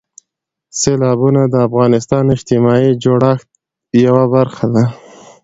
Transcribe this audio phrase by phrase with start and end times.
[0.79, 3.47] سیلابونه د افغانستان د اجتماعي جوړښت
[4.05, 4.85] یوه برخه ده.